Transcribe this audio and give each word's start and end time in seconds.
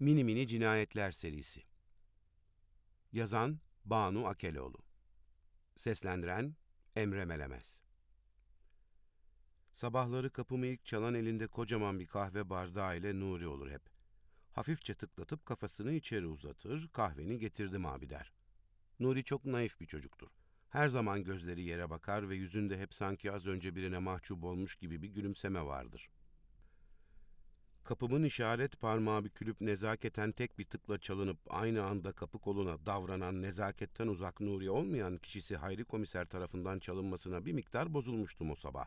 Mini 0.00 0.24
Mini 0.24 0.46
Cinayetler 0.46 1.10
serisi. 1.10 1.62
Yazan 3.12 3.60
Banu 3.84 4.26
Akeloğlu. 4.26 4.78
Seslendiren 5.76 6.56
Emre 6.96 7.24
Melemez. 7.24 7.80
Sabahları 9.72 10.30
kapımı 10.30 10.66
ilk 10.66 10.84
çalan 10.84 11.14
elinde 11.14 11.46
kocaman 11.46 12.00
bir 12.00 12.06
kahve 12.06 12.50
bardağı 12.50 12.98
ile 12.98 13.20
Nuri 13.20 13.46
olur 13.46 13.70
hep. 13.70 13.82
Hafifçe 14.52 14.94
tıklatıp 14.94 15.46
kafasını 15.46 15.92
içeri 15.92 16.26
uzatır, 16.26 16.88
kahveni 16.88 17.38
getirdim 17.38 17.86
abi 17.86 18.10
der. 18.10 18.32
Nuri 19.00 19.24
çok 19.24 19.44
naif 19.44 19.80
bir 19.80 19.86
çocuktur. 19.86 20.28
Her 20.68 20.88
zaman 20.88 21.24
gözleri 21.24 21.62
yere 21.62 21.90
bakar 21.90 22.28
ve 22.28 22.36
yüzünde 22.36 22.78
hep 22.78 22.94
sanki 22.94 23.32
az 23.32 23.46
önce 23.46 23.76
birine 23.76 23.98
mahcup 23.98 24.44
olmuş 24.44 24.76
gibi 24.76 25.02
bir 25.02 25.08
gülümseme 25.08 25.66
vardır.'' 25.66 26.19
Kapımın 27.84 28.22
işaret 28.22 28.80
parmağı 28.80 29.24
bükülüp 29.24 29.60
nezaketen 29.60 30.32
tek 30.32 30.58
bir 30.58 30.64
tıkla 30.64 30.98
çalınıp 30.98 31.38
aynı 31.48 31.82
anda 31.84 32.12
kapı 32.12 32.38
koluna 32.38 32.86
davranan 32.86 33.42
nezaketten 33.42 34.06
uzak 34.06 34.40
Nuri 34.40 34.70
olmayan 34.70 35.16
kişisi 35.16 35.56
Hayri 35.56 35.84
Komiser 35.84 36.24
tarafından 36.24 36.78
çalınmasına 36.78 37.44
bir 37.44 37.52
miktar 37.52 37.94
bozulmuştum 37.94 38.50
o 38.50 38.54
sabah. 38.54 38.86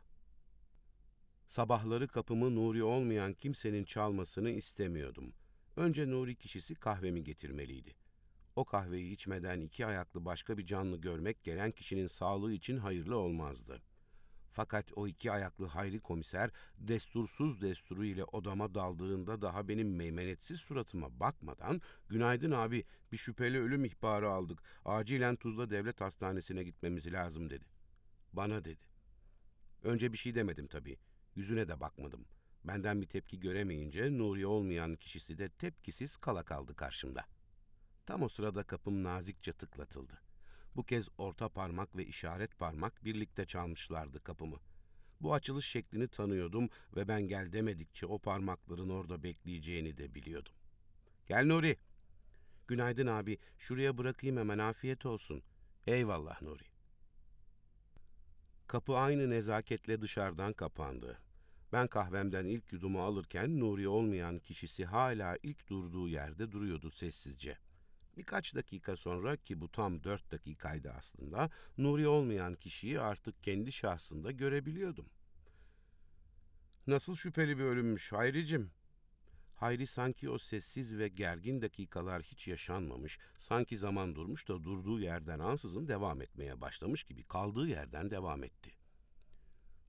Sabahları 1.48 2.08
kapımı 2.08 2.56
Nuri 2.56 2.84
olmayan 2.84 3.34
kimsenin 3.34 3.84
çalmasını 3.84 4.50
istemiyordum. 4.50 5.34
Önce 5.78 6.10
Nuri 6.10 6.36
kişisi 6.36 6.76
kahvemi 6.76 7.24
getirmeliydi. 7.24 7.96
O 8.56 8.66
kahveyi 8.66 9.14
içmeden 9.14 9.62
iki 9.62 9.86
ayaklı 9.86 10.26
başka 10.26 10.58
bir 10.58 10.66
canlı 10.66 10.98
görmek 10.98 11.44
gelen 11.44 11.72
kişinin 11.72 12.08
sağlığı 12.08 12.54
için 12.54 12.78
hayırlı 12.78 13.18
olmazdı.'' 13.18 13.93
Fakat 14.54 14.86
o 14.96 15.08
iki 15.08 15.32
ayaklı 15.32 15.66
hayri 15.66 16.00
komiser 16.00 16.52
destursuz 16.78 17.62
desturu 17.62 18.06
ile 18.06 18.24
odama 18.24 18.76
daldığında 18.76 19.42
daha 19.42 19.68
benim 19.68 19.96
meymenetsiz 19.96 20.60
suratıma 20.60 21.20
bakmadan 21.20 21.82
''Günaydın 22.10 22.52
abi, 22.52 22.86
bir 23.12 23.18
şüpheli 23.18 23.60
ölüm 23.60 23.86
ihbarı 23.86 24.30
aldık. 24.30 24.64
Acilen 24.86 25.36
Tuzla 25.36 25.70
Devlet 25.70 26.02
Hastanesi'ne 26.02 26.64
gitmemiz 26.64 27.14
lazım.'' 27.14 27.50
dedi. 27.50 27.66
Bana 28.34 28.66
dedi. 28.66 28.82
Önce 29.84 30.14
bir 30.14 30.18
şey 30.18 30.36
demedim 30.36 30.68
tabii. 30.68 30.98
Yüzüne 31.36 31.68
de 31.68 31.80
bakmadım. 31.80 32.26
Benden 32.64 33.02
bir 33.02 33.08
tepki 33.08 33.40
göremeyince 33.40 34.18
Nuri 34.18 34.46
olmayan 34.46 34.96
kişisi 34.96 35.38
de 35.38 35.50
tepkisiz 35.50 36.18
kala 36.18 36.44
kaldı 36.44 36.76
karşımda. 36.76 37.26
Tam 38.06 38.24
o 38.24 38.30
sırada 38.30 38.64
kapım 38.64 39.04
nazikçe 39.04 39.54
tıklatıldı. 39.54 40.22
Bu 40.76 40.84
kez 40.84 41.10
orta 41.18 41.50
parmak 41.50 41.96
ve 41.98 42.06
işaret 42.06 42.60
parmak 42.60 43.06
birlikte 43.06 43.46
çalmışlardı 43.46 44.24
kapımı. 44.24 44.60
Bu 45.22 45.34
açılış 45.34 45.66
şeklini 45.66 46.08
tanıyordum 46.08 46.70
ve 46.96 47.08
ben 47.08 47.22
gel 47.28 47.54
demedikçe 47.54 48.06
o 48.06 48.20
parmakların 48.20 48.90
orada 48.90 49.24
bekleyeceğini 49.24 49.98
de 49.98 50.16
biliyordum. 50.16 50.54
Gel 51.28 51.46
Nuri. 51.46 51.78
Günaydın 52.68 53.08
abi. 53.08 53.38
Şuraya 53.58 53.98
bırakayım 53.98 54.38
hemen 54.38 54.58
afiyet 54.58 55.06
olsun. 55.06 55.44
Eyvallah 55.88 56.42
Nuri. 56.42 56.64
Kapı 58.68 58.98
aynı 58.98 59.30
nezaketle 59.30 60.02
dışarıdan 60.02 60.54
kapandı. 60.54 61.20
Ben 61.72 61.88
kahvemden 61.88 62.46
ilk 62.46 62.74
yudumu 62.74 63.02
alırken 63.02 63.60
Nuri 63.60 63.88
olmayan 63.88 64.40
kişisi 64.40 64.86
hala 64.86 65.38
ilk 65.44 65.70
durduğu 65.70 66.08
yerde 66.08 66.52
duruyordu 66.52 66.92
sessizce.'' 66.92 67.73
Birkaç 68.18 68.56
dakika 68.56 68.96
sonra 68.96 69.36
ki 69.36 69.62
bu 69.62 69.72
tam 69.72 70.04
dört 70.04 70.32
dakikaydı 70.32 70.92
aslında, 70.92 71.50
Nuri 71.78 72.08
olmayan 72.08 72.56
kişiyi 72.56 73.00
artık 73.00 73.44
kendi 73.44 73.72
şahsında 73.72 74.32
görebiliyordum. 74.32 75.10
Nasıl 76.88 77.16
şüpheli 77.16 77.58
bir 77.58 77.64
ölümmüş 77.64 78.12
Hayricim? 78.12 78.72
Hayri 79.56 79.88
sanki 79.88 80.30
o 80.30 80.38
sessiz 80.38 80.98
ve 80.98 81.08
gergin 81.08 81.62
dakikalar 81.62 82.24
hiç 82.24 82.48
yaşanmamış, 82.48 83.20
sanki 83.38 83.78
zaman 83.78 84.16
durmuş 84.16 84.48
da 84.48 84.64
durduğu 84.64 85.00
yerden 85.00 85.40
ansızın 85.40 85.88
devam 85.88 86.22
etmeye 86.22 86.62
başlamış 86.62 87.04
gibi 87.04 87.24
kaldığı 87.24 87.68
yerden 87.68 88.12
devam 88.12 88.44
etti. 88.44 88.72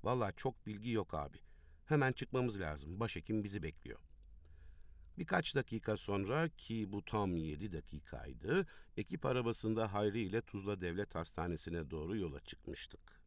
Vallahi 0.02 0.36
çok 0.36 0.66
bilgi 0.66 0.90
yok 0.90 1.14
abi. 1.14 1.38
Hemen 1.86 2.12
çıkmamız 2.12 2.60
lazım. 2.60 3.00
Başhekim 3.00 3.44
bizi 3.44 3.62
bekliyor.'' 3.62 4.13
Birkaç 5.18 5.54
dakika 5.54 5.96
sonra 5.96 6.48
ki 6.48 6.92
bu 6.92 7.04
tam 7.04 7.36
yedi 7.36 7.72
dakikaydı, 7.72 8.66
ekip 8.96 9.26
arabasında 9.26 9.92
Hayri 9.92 10.20
ile 10.20 10.42
Tuzla 10.42 10.80
Devlet 10.80 11.14
Hastanesi'ne 11.14 11.90
doğru 11.90 12.16
yola 12.16 12.40
çıkmıştık. 12.40 13.20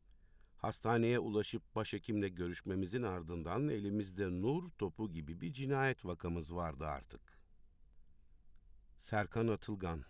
Hastaneye 0.57 1.19
ulaşıp 1.19 1.75
başhekimle 1.75 2.29
görüşmemizin 2.29 3.03
ardından 3.03 3.69
elimizde 3.69 4.41
nur 4.41 4.69
topu 4.69 5.11
gibi 5.11 5.41
bir 5.41 5.53
cinayet 5.53 6.05
vakamız 6.05 6.55
vardı 6.55 6.85
artık. 6.85 7.21
Serkan 8.99 9.47
Atılgan, 9.47 10.03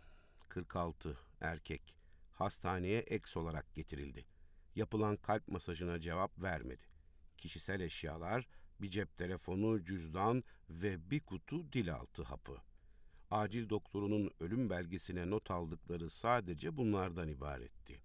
46, 0.49 1.17
erkek, 1.41 1.95
hastaneye 2.31 2.99
eks 2.99 3.37
olarak 3.37 3.73
getirildi. 3.75 4.25
Yapılan 4.75 5.15
kalp 5.15 5.47
masajına 5.47 5.99
cevap 5.99 6.41
vermedi. 6.41 6.85
Kişisel 7.37 7.79
eşyalar, 7.79 8.47
bir 8.81 8.89
cep 8.89 9.17
telefonu, 9.17 9.85
cüzdan 9.85 10.43
ve 10.69 11.11
bir 11.11 11.19
kutu 11.19 11.73
dilaltı 11.73 12.23
hapı. 12.23 12.57
Acil 13.31 13.69
doktorunun 13.69 14.31
ölüm 14.39 14.69
belgesine 14.69 15.29
not 15.29 15.51
aldıkları 15.51 16.09
sadece 16.09 16.77
bunlardan 16.77 17.27
ibaretti. 17.27 18.01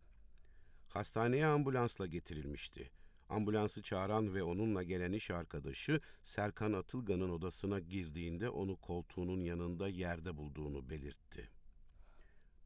Hastaneye 0.88 1.46
ambulansla 1.46 2.06
getirilmişti. 2.06 2.90
Ambulansı 3.28 3.82
çağıran 3.82 4.34
ve 4.34 4.42
onunla 4.42 4.82
gelen 4.82 5.12
iş 5.12 5.30
arkadaşı 5.30 6.00
Serkan 6.24 6.72
Atılgan'ın 6.72 7.30
odasına 7.30 7.80
girdiğinde 7.80 8.50
onu 8.50 8.76
koltuğunun 8.76 9.40
yanında 9.40 9.88
yerde 9.88 10.36
bulduğunu 10.36 10.90
belirtti. 10.90 11.50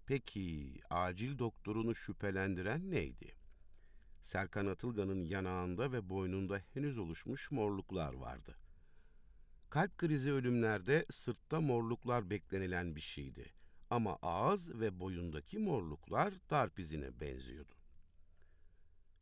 Peki 0.06 0.80
acil 0.90 1.38
doktorunu 1.38 1.94
şüphelendiren 1.94 2.90
neydi?'' 2.90 3.45
Serkan 4.26 4.66
Atılgan'ın 4.66 5.24
yanağında 5.24 5.92
ve 5.92 6.08
boynunda 6.08 6.60
henüz 6.74 6.98
oluşmuş 6.98 7.50
morluklar 7.50 8.12
vardı. 8.12 8.56
Kalp 9.70 9.98
krizi 9.98 10.32
ölümlerde 10.32 11.06
sırtta 11.10 11.60
morluklar 11.60 12.30
beklenilen 12.30 12.96
bir 12.96 13.00
şeydi. 13.00 13.52
Ama 13.90 14.18
ağız 14.22 14.80
ve 14.80 15.00
boyundaki 15.00 15.58
morluklar 15.58 16.34
darp 16.50 16.78
izine 16.78 17.20
benziyordu. 17.20 17.72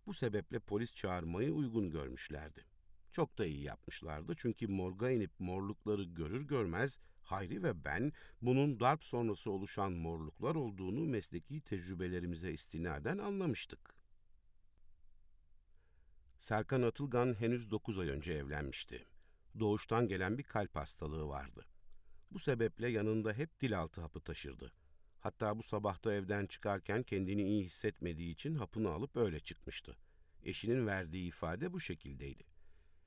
Bu 0.06 0.14
sebeple 0.14 0.58
polis 0.58 0.94
çağırmayı 0.94 1.52
uygun 1.52 1.90
görmüşlerdi. 1.90 2.64
Çok 3.12 3.38
da 3.38 3.46
iyi 3.46 3.62
yapmışlardı 3.62 4.34
çünkü 4.36 4.68
morga 4.68 5.10
inip 5.10 5.40
morlukları 5.40 6.04
görür 6.04 6.42
görmez 6.42 6.98
Hayri 7.22 7.62
ve 7.62 7.84
ben 7.84 8.12
bunun 8.42 8.80
darp 8.80 9.04
sonrası 9.04 9.50
oluşan 9.50 9.92
morluklar 9.92 10.54
olduğunu 10.54 11.00
mesleki 11.00 11.60
tecrübelerimize 11.60 12.52
istinaden 12.52 13.18
anlamıştık. 13.18 14.03
Serkan 16.44 16.82
Atılgan 16.82 17.40
henüz 17.40 17.70
9 17.70 17.98
ay 17.98 18.08
önce 18.08 18.32
evlenmişti. 18.32 19.06
Doğuştan 19.58 20.08
gelen 20.08 20.38
bir 20.38 20.42
kalp 20.42 20.76
hastalığı 20.76 21.28
vardı. 21.28 21.66
Bu 22.30 22.38
sebeple 22.38 22.88
yanında 22.88 23.32
hep 23.32 23.60
dilaltı 23.60 24.00
hapı 24.00 24.20
taşırdı. 24.20 24.72
Hatta 25.20 25.58
bu 25.58 25.62
sabahta 25.62 26.14
evden 26.14 26.46
çıkarken 26.46 27.02
kendini 27.02 27.42
iyi 27.42 27.64
hissetmediği 27.64 28.32
için 28.32 28.54
hapını 28.54 28.90
alıp 28.90 29.16
öyle 29.16 29.40
çıkmıştı. 29.40 29.96
Eşinin 30.42 30.86
verdiği 30.86 31.28
ifade 31.28 31.72
bu 31.72 31.80
şekildeydi. 31.80 32.44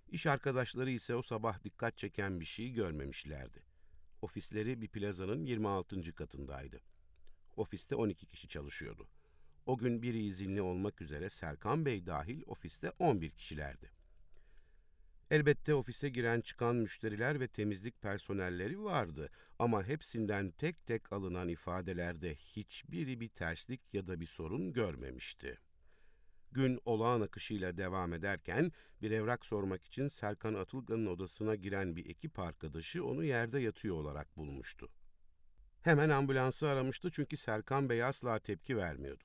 İş 0.07 0.25
arkadaşları 0.25 0.91
ise 0.91 1.15
o 1.15 1.21
sabah 1.21 1.63
dikkat 1.63 1.97
çeken 1.97 2.39
bir 2.39 2.45
şey 2.45 2.71
görmemişlerdi. 2.71 3.63
Ofisleri 4.21 4.81
bir 4.81 4.87
plazanın 4.87 5.45
26. 5.45 6.15
katındaydı. 6.15 6.81
Ofiste 7.55 7.95
12 7.95 8.25
kişi 8.25 8.47
çalışıyordu. 8.47 9.07
O 9.67 9.77
gün 9.77 10.01
biri 10.01 10.23
izinli 10.23 10.61
olmak 10.61 11.01
üzere 11.01 11.29
Serkan 11.29 11.85
Bey 11.85 12.05
dahil 12.05 12.41
ofiste 12.45 12.91
11 12.99 13.29
kişilerdi. 13.29 13.91
Elbette 15.31 15.73
ofise 15.73 16.09
giren 16.09 16.41
çıkan 16.41 16.75
müşteriler 16.75 17.39
ve 17.39 17.47
temizlik 17.47 18.01
personelleri 18.01 18.83
vardı 18.83 19.29
ama 19.59 19.83
hepsinden 19.83 20.51
tek 20.51 20.85
tek 20.85 21.13
alınan 21.13 21.47
ifadelerde 21.47 22.35
hiçbiri 22.35 23.19
bir 23.19 23.29
terslik 23.29 23.81
ya 23.93 24.07
da 24.07 24.19
bir 24.19 24.25
sorun 24.25 24.73
görmemişti. 24.73 25.57
Gün 26.51 26.79
olağan 26.85 27.21
akışıyla 27.21 27.77
devam 27.77 28.13
ederken 28.13 28.71
bir 29.01 29.11
evrak 29.11 29.45
sormak 29.45 29.85
için 29.85 30.07
Serkan 30.07 30.53
Atılgan'ın 30.53 31.05
odasına 31.05 31.55
giren 31.55 31.95
bir 31.95 32.09
ekip 32.09 32.39
arkadaşı 32.39 33.05
onu 33.05 33.23
yerde 33.23 33.59
yatıyor 33.59 33.95
olarak 33.95 34.37
bulmuştu. 34.37 34.89
Hemen 35.81 36.09
ambulansı 36.09 36.67
aramıştı 36.67 37.11
çünkü 37.11 37.37
Serkan 37.37 37.89
Bey 37.89 38.03
asla 38.03 38.39
tepki 38.39 38.77
vermiyordu. 38.77 39.23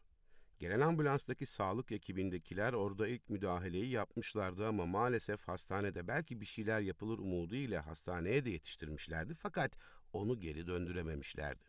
Gelen 0.63 0.81
ambulanstaki 0.81 1.47
sağlık 1.47 1.93
ekibindekiler 1.93 2.73
orada 2.73 3.09
ilk 3.09 3.31
müdahaleyi 3.31 3.91
yapmışlardı 3.91 4.67
ama 4.67 4.87
maalesef 4.87 5.49
hastanede 5.49 6.09
belki 6.09 6.41
bir 6.41 6.47
şeyler 6.47 6.81
yapılır 6.81 7.19
umudu 7.19 7.55
ile 7.55 7.79
hastaneye 7.79 8.45
de 8.45 8.51
yetiştirmişlerdi 8.51 9.35
fakat 9.35 9.73
onu 10.13 10.41
geri 10.41 10.67
döndürememişlerdi. 10.67 11.65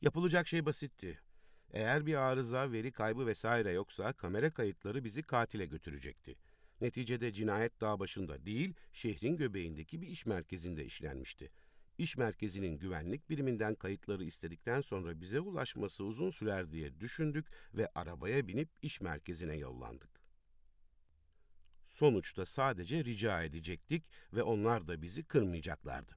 Yapılacak 0.00 0.48
şey 0.48 0.66
basitti. 0.66 1.20
Eğer 1.72 2.06
bir 2.06 2.14
arıza, 2.14 2.72
veri 2.72 2.92
kaybı 2.92 3.26
vesaire 3.26 3.72
yoksa 3.72 4.12
kamera 4.12 4.50
kayıtları 4.50 5.04
bizi 5.04 5.22
katile 5.22 5.66
götürecekti. 5.66 6.36
Neticede 6.80 7.32
cinayet 7.32 7.80
dağ 7.80 8.00
başında 8.00 8.46
değil, 8.46 8.74
şehrin 8.92 9.36
göbeğindeki 9.36 10.02
bir 10.02 10.06
iş 10.08 10.26
merkezinde 10.26 10.84
işlenmişti. 10.84 11.50
İş 12.00 12.16
merkezinin 12.16 12.78
güvenlik 12.78 13.30
biriminden 13.30 13.74
kayıtları 13.74 14.24
istedikten 14.24 14.80
sonra 14.80 15.20
bize 15.20 15.40
ulaşması 15.40 16.04
uzun 16.04 16.30
sürer 16.30 16.72
diye 16.72 17.00
düşündük 17.00 17.46
ve 17.74 17.88
arabaya 17.94 18.48
binip 18.48 18.68
iş 18.82 19.00
merkezine 19.00 19.56
yollandık. 19.56 20.10
Sonuçta 21.84 22.46
sadece 22.46 23.04
rica 23.04 23.42
edecektik 23.42 24.04
ve 24.32 24.42
onlar 24.42 24.88
da 24.88 25.02
bizi 25.02 25.24
kırmayacaklardı. 25.24 26.16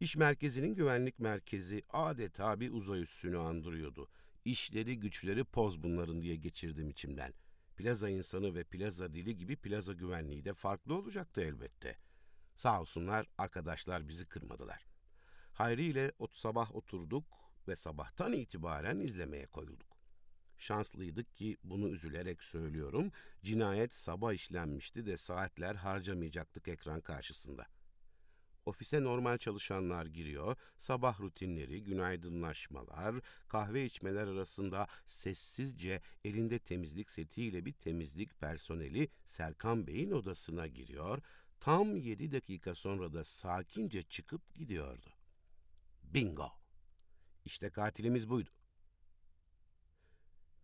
İş 0.00 0.16
merkezinin 0.16 0.74
güvenlik 0.74 1.18
merkezi 1.18 1.82
adeta 1.90 2.60
bir 2.60 2.72
uzay 2.72 3.02
üssünü 3.02 3.38
andırıyordu. 3.38 4.08
İşleri 4.44 5.00
güçleri 5.00 5.44
poz 5.44 5.82
bunların 5.82 6.22
diye 6.22 6.36
geçirdim 6.36 6.90
içimden. 6.90 7.34
Plaza 7.76 8.08
insanı 8.08 8.54
ve 8.54 8.64
plaza 8.64 9.14
dili 9.14 9.36
gibi 9.36 9.56
plaza 9.56 9.92
güvenliği 9.92 10.44
de 10.44 10.54
farklı 10.54 10.94
olacaktı 10.94 11.40
elbette. 11.40 12.07
Sağ 12.58 12.80
olsunlar 12.80 13.26
arkadaşlar 13.38 14.08
bizi 14.08 14.26
kırmadılar. 14.26 14.86
Hayri 15.52 15.84
ile 15.84 16.12
ot 16.18 16.36
sabah 16.36 16.74
oturduk 16.74 17.24
ve 17.68 17.76
sabahtan 17.76 18.32
itibaren 18.32 18.98
izlemeye 19.00 19.46
koyulduk. 19.46 19.98
Şanslıydık 20.58 21.36
ki 21.36 21.56
bunu 21.64 21.88
üzülerek 21.88 22.42
söylüyorum, 22.42 23.12
cinayet 23.42 23.94
sabah 23.94 24.32
işlenmişti 24.32 25.06
de 25.06 25.16
saatler 25.16 25.74
harcamayacaktık 25.74 26.68
ekran 26.68 27.00
karşısında. 27.00 27.66
Ofise 28.66 29.02
normal 29.02 29.38
çalışanlar 29.38 30.06
giriyor, 30.06 30.56
sabah 30.78 31.20
rutinleri, 31.20 31.84
günaydınlaşmalar, 31.84 33.14
kahve 33.48 33.84
içmeler 33.84 34.26
arasında 34.26 34.86
sessizce 35.06 36.00
elinde 36.24 36.58
temizlik 36.58 37.10
setiyle 37.10 37.64
bir 37.64 37.72
temizlik 37.72 38.40
personeli 38.40 39.08
Serkan 39.26 39.86
Bey'in 39.86 40.10
odasına 40.10 40.66
giriyor, 40.66 41.22
tam 41.60 41.96
yedi 41.96 42.32
dakika 42.32 42.74
sonra 42.74 43.12
da 43.12 43.24
sakince 43.24 44.02
çıkıp 44.02 44.54
gidiyordu. 44.54 45.10
Bingo! 46.02 46.52
İşte 47.44 47.70
katilimiz 47.70 48.30
buydu. 48.30 48.50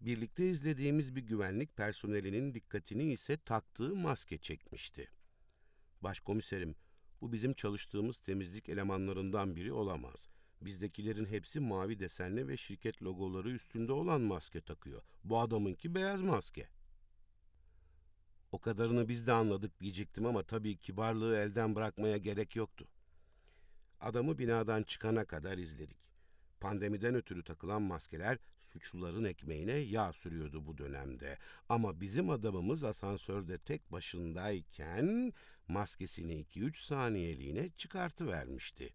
Birlikte 0.01 0.51
izlediğimiz 0.51 1.17
bir 1.17 1.23
güvenlik 1.23 1.77
personelinin 1.77 2.55
dikkatini 2.55 3.13
ise 3.13 3.37
taktığı 3.37 3.97
maske 3.97 4.39
çekmişti. 4.39 5.11
Başkomiserim, 6.01 6.77
bu 7.21 7.33
bizim 7.33 7.55
çalıştığımız 7.55 8.17
temizlik 8.17 8.69
elemanlarından 8.69 9.57
biri 9.57 9.73
olamaz. 9.73 10.29
Bizdekilerin 10.61 11.27
hepsi 11.27 11.61
mavi 11.61 11.99
desenli 11.99 12.49
ve 12.49 12.57
şirket 12.57 13.03
logoları 13.03 13.51
üstünde 13.51 13.93
olan 13.93 14.21
maske 14.21 14.61
takıyor. 14.61 15.03
Bu 15.25 15.39
adamınki 15.39 15.95
beyaz 15.95 16.23
maske. 16.23 16.69
O 18.55 18.59
kadarını 18.59 19.09
biz 19.09 19.27
de 19.27 19.33
anladık 19.33 19.81
diyecektim 19.81 20.27
ama 20.27 20.43
tabii 20.43 20.77
kibarlığı 20.77 21.37
elden 21.37 21.75
bırakmaya 21.75 22.17
gerek 22.17 22.57
yoktu. 22.57 22.89
Adamı 24.01 24.39
binadan 24.39 24.83
çıkana 24.83 25.25
kadar 25.25 25.59
izledik. 25.59 25.97
Pandemiden 26.61 27.15
ötürü 27.15 27.45
takılan 27.45 27.83
maskeler 27.83 28.39
suçluların 28.61 29.25
ekmeğine 29.25 29.73
yağ 29.73 30.13
sürüyordu 30.13 30.67
bu 30.67 30.79
dönemde. 30.79 31.39
Ama 31.69 32.01
bizim 32.01 32.31
adamımız 32.31 32.85
asansörde 32.85 33.59
tek 33.59 33.93
başındayken 33.93 35.33
maskesini 35.69 36.45
2-3 36.45 36.87
saniyeliğine 36.87 37.71
çıkartıvermişti. 37.71 38.95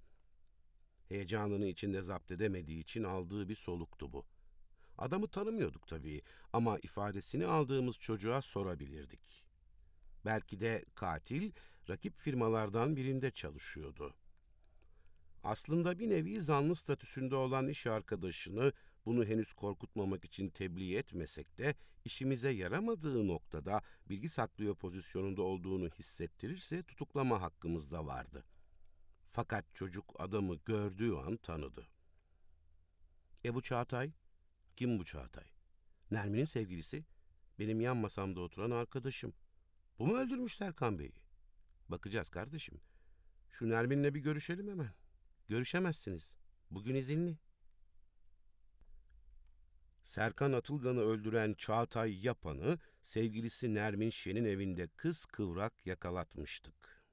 Heyecanını 1.10 1.66
içinde 1.66 2.02
zapt 2.02 2.32
edemediği 2.32 2.80
için 2.80 3.04
aldığı 3.04 3.50
bir 3.50 3.56
soluktu 3.56 4.14
bu. 4.14 4.26
Adamı 4.98 5.28
tanımıyorduk 5.28 5.88
tabii 5.88 6.22
ama 6.54 6.80
ifadesini 6.80 7.46
aldığımız 7.46 8.00
çocuğa 8.00 8.42
sorabilirdik. 8.42 9.49
Belki 10.30 10.60
de 10.60 10.86
katil 10.96 11.52
rakip 11.90 12.20
firmalardan 12.20 12.96
birinde 12.96 13.31
çalışıyordu. 13.31 14.14
Aslında 15.44 16.00
bir 16.00 16.10
nevi 16.10 16.42
zanlı 16.42 16.76
statüsünde 16.76 17.36
olan 17.36 17.68
iş 17.68 17.88
arkadaşını 17.88 18.74
bunu 19.06 19.26
henüz 19.26 19.54
korkutmamak 19.54 20.26
için 20.26 20.50
tebliğ 20.50 20.96
etmesek 20.98 21.58
de 21.58 21.76
işimize 22.06 22.50
yaramadığı 22.50 23.28
noktada 23.28 23.81
bilgi 24.10 24.30
saklıyor 24.30 24.76
pozisyonunda 24.76 25.42
olduğunu 25.42 25.90
hissettirirse 25.90 26.84
tutuklama 26.84 27.42
hakkımız 27.42 27.92
da 27.92 28.06
vardı. 28.06 28.46
Fakat 29.32 29.66
çocuk 29.74 30.16
adamı 30.20 30.56
gördüğü 30.66 31.14
an 31.14 31.38
tanıdı. 31.38 31.88
E 33.46 33.56
bu 33.56 33.62
Çağatay? 33.62 34.12
Kim 34.75 35.00
bu 35.00 35.06
Çağatay? 35.06 35.46
Nermin'in 36.12 36.46
sevgilisi. 36.46 37.06
Benim 37.60 37.82
yan 37.82 37.98
masamda 37.98 38.40
oturan 38.40 38.72
arkadaşım. 38.72 39.34
Bu 40.00 40.07
mu 40.07 40.18
öldürmüş 40.18 40.56
Serkan 40.56 41.00
Bey'i? 41.00 41.13
Bakacağız 41.90 42.30
kardeşim. 42.30 42.81
Şu 43.50 43.69
Nermin'le 43.69 44.16
bir 44.16 44.19
görüşelim 44.19 44.68
hemen. 44.68 44.94
Görüşemezsiniz. 45.48 46.31
Bugün 46.72 46.96
izinli. 46.96 47.38
Serkan 50.04 50.54
Atılgan'ı 50.54 51.00
öldüren 51.00 51.54
Çağatay 51.54 52.25
Yapan'ı 52.25 52.80
sevgilisi 53.01 53.74
Nermin 53.74 54.10
Şen'in 54.10 54.46
evinde 54.46 54.88
kız 54.88 55.25
kıvrak 55.25 55.86
yakalatmıştık. 55.86 57.04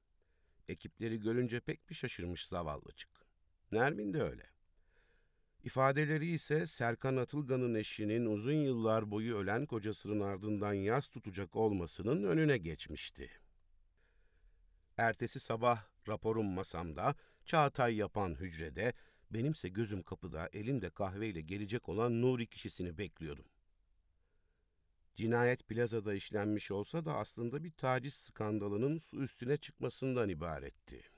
Ekipleri 0.68 1.20
görünce 1.20 1.60
pek 1.60 1.90
bir 1.90 1.94
şaşırmış 1.94 2.46
zavallıcık. 2.46 3.26
Nermin 3.72 4.12
de 4.12 4.22
öyle. 4.22 4.55
İfadeleri 5.66 6.26
ise 6.26 6.66
Serkan 6.66 7.16
Atılgan'ın 7.16 7.74
eşinin 7.74 8.26
uzun 8.26 8.52
yıllar 8.52 9.10
boyu 9.10 9.36
ölen 9.36 9.66
kocasının 9.66 10.20
ardından 10.20 10.72
yas 10.72 11.08
tutacak 11.08 11.56
olmasının 11.56 12.24
önüne 12.24 12.58
geçmişti. 12.58 13.30
Ertesi 14.96 15.40
sabah 15.40 15.84
raporum 16.08 16.46
masamda, 16.46 17.14
Çağatay 17.46 17.96
yapan 17.96 18.34
hücrede, 18.34 18.92
benimse 19.30 19.68
gözüm 19.68 20.02
kapıda 20.02 20.48
elinde 20.52 20.90
kahveyle 20.90 21.40
gelecek 21.40 21.88
olan 21.88 22.22
Nuri 22.22 22.46
kişisini 22.46 22.98
bekliyordum. 22.98 23.46
Cinayet 25.14 25.68
plazada 25.68 26.14
işlenmiş 26.14 26.70
olsa 26.70 27.04
da 27.04 27.14
aslında 27.16 27.64
bir 27.64 27.72
taciz 27.72 28.14
skandalının 28.14 28.98
su 28.98 29.22
üstüne 29.22 29.56
çıkmasından 29.56 30.28
ibaretti. 30.28 31.15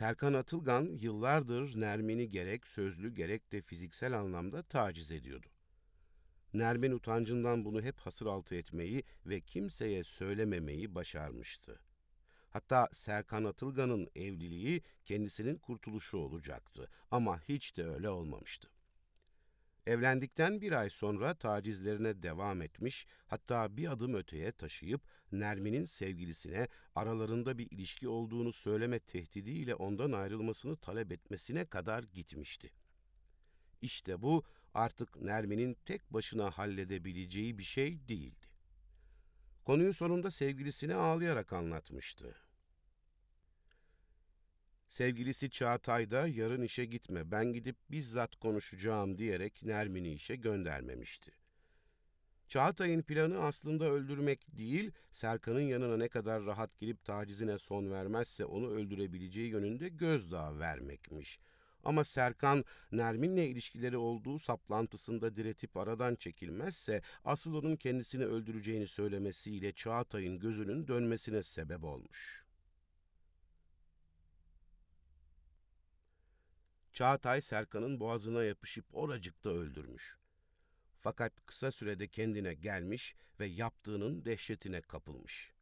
Serkan 0.00 0.34
Atılgan 0.34 0.84
yıllardır 1.00 1.80
Nermin'i 1.80 2.30
gerek 2.30 2.66
sözlü 2.66 3.14
gerek 3.14 3.52
de 3.52 3.62
fiziksel 3.62 4.18
anlamda 4.18 4.62
taciz 4.62 5.10
ediyordu. 5.10 5.46
Nermin 6.54 6.92
utancından 6.92 7.64
bunu 7.64 7.82
hep 7.82 7.98
hasır 7.98 8.26
altı 8.26 8.54
etmeyi 8.54 9.04
ve 9.26 9.40
kimseye 9.40 10.04
söylememeyi 10.04 10.94
başarmıştı. 10.94 11.80
Hatta 12.50 12.88
Serkan 12.92 13.44
Atılgan'ın 13.44 14.08
evliliği 14.16 14.82
kendisinin 15.04 15.56
kurtuluşu 15.56 16.18
olacaktı 16.18 16.88
ama 17.10 17.40
hiç 17.40 17.76
de 17.76 17.84
öyle 17.84 18.08
olmamıştı. 18.08 18.68
Evlendikten 19.86 20.60
bir 20.60 20.72
ay 20.72 20.90
sonra 20.90 21.34
tacizlerine 21.34 22.22
devam 22.22 22.62
etmiş, 22.62 23.06
hatta 23.26 23.76
bir 23.76 23.92
adım 23.92 24.14
öteye 24.14 24.52
taşıyıp 24.52 25.02
Nermin'in 25.32 25.84
sevgilisine 25.84 26.68
aralarında 26.94 27.58
bir 27.58 27.70
ilişki 27.70 28.08
olduğunu 28.08 28.52
söyleme 28.52 28.98
tehdidiyle 28.98 29.74
ondan 29.74 30.12
ayrılmasını 30.12 30.76
talep 30.76 31.12
etmesine 31.12 31.64
kadar 31.64 32.02
gitmişti. 32.02 32.70
İşte 33.82 34.22
bu 34.22 34.44
artık 34.74 35.16
Nermin'in 35.22 35.76
tek 35.84 36.12
başına 36.12 36.50
halledebileceği 36.50 37.58
bir 37.58 37.64
şey 37.64 38.08
değildi. 38.08 38.46
Konuyu 39.64 39.92
sonunda 39.92 40.30
sevgilisine 40.30 40.94
ağlayarak 40.94 41.52
anlatmıştı. 41.52 42.49
Sevgilisi 44.90 45.50
Çağatay 45.50 46.10
da 46.10 46.26
yarın 46.26 46.62
işe 46.62 46.84
gitme, 46.84 47.30
ben 47.30 47.52
gidip 47.52 47.76
bizzat 47.90 48.36
konuşacağım 48.36 49.18
diyerek 49.18 49.62
Nermin'i 49.62 50.12
işe 50.12 50.36
göndermemişti. 50.36 51.30
Çağatay'ın 52.48 53.02
planı 53.02 53.38
aslında 53.38 53.84
öldürmek 53.84 54.56
değil, 54.56 54.90
Serkan'ın 55.12 55.60
yanına 55.60 55.96
ne 55.96 56.08
kadar 56.08 56.46
rahat 56.46 56.78
gelip 56.78 57.04
tacizine 57.04 57.58
son 57.58 57.90
vermezse 57.90 58.44
onu 58.44 58.70
öldürebileceği 58.70 59.50
yönünde 59.50 59.88
gözdağı 59.88 60.58
vermekmiş. 60.58 61.38
Ama 61.84 62.04
Serkan, 62.04 62.64
Nermin'le 62.92 63.46
ilişkileri 63.50 63.96
olduğu 63.96 64.38
saplantısında 64.38 65.36
diretip 65.36 65.76
aradan 65.76 66.14
çekilmezse, 66.14 67.02
asıl 67.24 67.54
onun 67.54 67.76
kendisini 67.76 68.24
öldüreceğini 68.24 68.86
söylemesiyle 68.86 69.72
Çağatay'ın 69.72 70.38
gözünün 70.38 70.88
dönmesine 70.88 71.42
sebep 71.42 71.84
olmuş. 71.84 72.49
Çağatay 76.92 77.40
Serkan'ın 77.40 78.00
boğazına 78.00 78.44
yapışıp 78.44 78.84
oracıkta 78.92 79.50
öldürmüş. 79.50 80.16
Fakat 81.00 81.46
kısa 81.46 81.70
sürede 81.70 82.08
kendine 82.08 82.54
gelmiş 82.54 83.14
ve 83.40 83.46
yaptığının 83.46 84.24
dehşetine 84.24 84.80
kapılmış. 84.80 85.52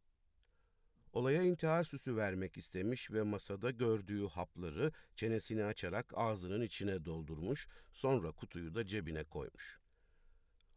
Olaya 1.13 1.43
intihar 1.43 1.85
süsü 1.85 2.17
vermek 2.17 2.57
istemiş 2.57 3.11
ve 3.11 3.23
masada 3.23 3.71
gördüğü 3.71 4.27
hapları 4.29 4.93
çenesini 5.17 5.65
açarak 5.65 6.13
ağzının 6.17 6.61
içine 6.61 7.05
doldurmuş, 7.05 7.69
sonra 7.93 8.33
kutuyu 8.33 8.75
da 8.75 8.87
cebine 8.87 9.25
koymuş. 9.25 9.81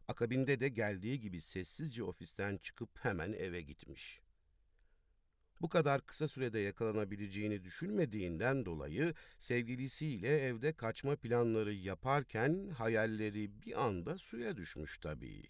Akabinde 0.08 0.60
de 0.60 0.68
geldiği 0.68 1.20
gibi 1.20 1.40
sessizce 1.40 2.04
ofisten 2.04 2.56
çıkıp 2.56 3.04
hemen 3.04 3.32
eve 3.32 3.62
gitmiş. 3.62 4.20
Bu 5.62 5.68
kadar 5.68 6.06
kısa 6.06 6.28
sürede 6.28 6.58
yakalanabileceğini 6.58 7.64
düşünmediğinden 7.64 8.64
dolayı 8.64 9.14
sevgilisiyle 9.38 10.38
evde 10.38 10.72
kaçma 10.72 11.16
planları 11.16 11.74
yaparken 11.74 12.68
hayalleri 12.70 13.62
bir 13.62 13.84
anda 13.84 14.18
suya 14.18 14.56
düşmüş 14.56 14.98
tabii. 14.98 15.42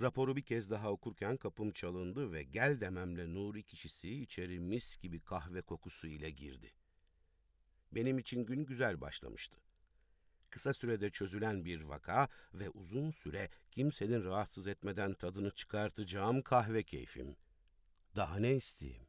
Raporu 0.00 0.36
bir 0.36 0.42
kez 0.42 0.70
daha 0.70 0.92
okurken 0.92 1.36
kapım 1.36 1.72
çalındı 1.72 2.32
ve 2.32 2.42
gel 2.42 2.80
dememle 2.80 3.34
Nuri 3.34 3.62
kişisi 3.62 4.22
içeri 4.22 4.60
mis 4.60 4.96
gibi 4.96 5.20
kahve 5.20 5.62
kokusu 5.62 6.06
ile 6.06 6.30
girdi. 6.30 6.72
Benim 7.92 8.18
için 8.18 8.46
gün 8.46 8.64
güzel 8.64 9.00
başlamıştı. 9.00 9.58
Kısa 10.50 10.72
sürede 10.72 11.10
çözülen 11.10 11.64
bir 11.64 11.80
vaka 11.80 12.28
ve 12.54 12.70
uzun 12.70 13.10
süre 13.10 13.50
kimsenin 13.70 14.24
rahatsız 14.24 14.66
etmeden 14.66 15.14
tadını 15.14 15.50
çıkartacağım 15.50 16.42
kahve 16.42 16.82
keyfim. 16.82 17.36
Daha 18.16 18.36
ne 18.36 18.54
isteyeyim? 18.54 19.05